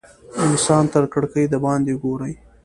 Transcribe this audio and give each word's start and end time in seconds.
انسان 0.45 0.83
تر 0.93 1.03
کړکۍ 1.13 1.45
د 1.49 1.55
باندې 1.65 1.93
ګوري. 2.03 2.33